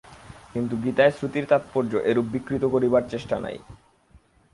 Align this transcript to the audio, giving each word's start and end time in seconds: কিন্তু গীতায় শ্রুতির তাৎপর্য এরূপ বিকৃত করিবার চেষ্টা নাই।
কিন্তু 0.53 0.73
গীতায় 0.83 1.13
শ্রুতির 1.17 1.45
তাৎপর্য 1.45 1.91
এরূপ 2.09 2.25
বিকৃত 2.25 2.63
করিবার 2.65 3.03
চেষ্টা 3.09 3.35
নাই। 3.39 3.57